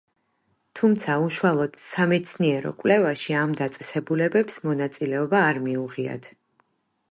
თუმცა, 0.77 1.17
უშუალოდ 1.25 1.75
სამეცნიერო 1.83 2.71
კვლევაში 2.79 3.37
ამ 3.43 3.55
დაწესებულებებს 3.61 4.59
მონაწილეობა 4.69 5.45
არ 5.53 5.63
მიუღიათ. 5.69 6.31